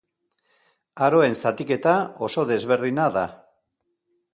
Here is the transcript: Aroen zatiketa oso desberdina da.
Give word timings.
Aroen 1.09 1.37
zatiketa 1.43 1.95
oso 2.31 2.49
desberdina 2.55 3.11
da. 3.21 3.29